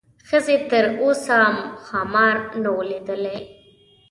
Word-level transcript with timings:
ښځې 0.29 0.55
تر 0.69 0.85
اوسه 1.03 1.39
ښامار 1.85 2.35
نه 2.61 2.69
و 2.75 2.79
لیدلی. 2.89 3.39